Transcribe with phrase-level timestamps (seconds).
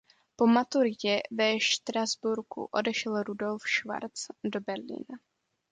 [0.35, 5.17] Po maturitě ve Štrasburku odešel Rudolf Schwarz do Berlína.